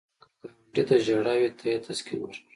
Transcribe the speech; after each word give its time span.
که 0.03 0.47
ګاونډي 0.73 0.81
ته 0.87 0.95
ژړا 1.05 1.33
وي، 1.39 1.49
ته 1.57 1.65
یې 1.71 1.77
تسکین 1.85 2.19
ورکړه 2.21 2.39